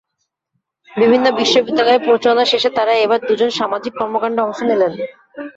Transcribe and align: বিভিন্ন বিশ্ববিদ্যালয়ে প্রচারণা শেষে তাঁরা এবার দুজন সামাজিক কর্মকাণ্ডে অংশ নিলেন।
বিভিন্ন 0.91 1.25
বিশ্ববিদ্যালয়ে 1.39 2.05
প্রচারণা 2.07 2.45
শেষে 2.51 2.69
তাঁরা 2.77 2.93
এবার 2.97 3.19
দুজন 3.27 3.49
সামাজিক 3.59 3.93
কর্মকাণ্ডে 3.99 4.41
অংশ 4.43 4.59
নিলেন। 4.69 4.91